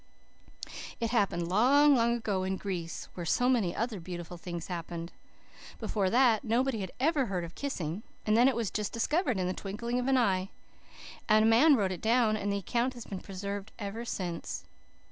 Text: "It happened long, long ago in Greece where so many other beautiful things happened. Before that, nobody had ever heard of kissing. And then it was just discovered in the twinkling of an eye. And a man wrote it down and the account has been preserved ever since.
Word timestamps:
"It 0.99 1.11
happened 1.11 1.47
long, 1.47 1.95
long 1.95 2.15
ago 2.15 2.41
in 2.41 2.57
Greece 2.57 3.07
where 3.13 3.23
so 3.23 3.47
many 3.47 3.75
other 3.75 3.99
beautiful 3.99 4.35
things 4.35 4.65
happened. 4.65 5.11
Before 5.77 6.09
that, 6.09 6.43
nobody 6.43 6.79
had 6.79 6.91
ever 6.99 7.27
heard 7.27 7.43
of 7.43 7.53
kissing. 7.53 8.01
And 8.25 8.35
then 8.35 8.47
it 8.47 8.55
was 8.55 8.71
just 8.71 8.93
discovered 8.93 9.37
in 9.37 9.45
the 9.45 9.53
twinkling 9.53 9.99
of 9.99 10.07
an 10.07 10.17
eye. 10.17 10.49
And 11.29 11.45
a 11.45 11.47
man 11.47 11.75
wrote 11.75 11.91
it 11.91 12.01
down 12.01 12.35
and 12.35 12.51
the 12.51 12.57
account 12.57 12.95
has 12.95 13.05
been 13.05 13.19
preserved 13.19 13.73
ever 13.77 14.03
since. 14.03 14.63